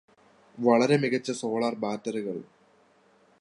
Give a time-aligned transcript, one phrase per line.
[0.57, 2.37] വളരെ മികച്ച സോളാർ ബാറ്ററികൾ